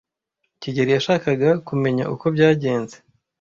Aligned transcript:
kigeli 0.61 0.91
yashakaga 0.97 1.49
kumenya 1.67 2.03
uko 2.13 2.25
byagenze. 2.35 2.95